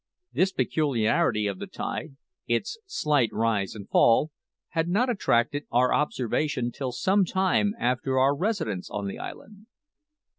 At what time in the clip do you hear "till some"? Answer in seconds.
6.71-7.23